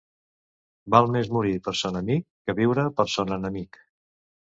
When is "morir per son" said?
1.37-2.01